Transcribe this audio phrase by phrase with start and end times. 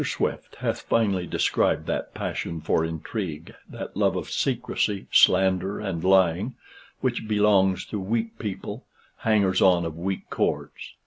[0.03, 6.55] Swift hath finely described that passion for intrigue, that love of secrecy, slander, and lying,
[7.01, 8.83] which belongs to weak people,
[9.17, 10.93] hangers on of weak courts.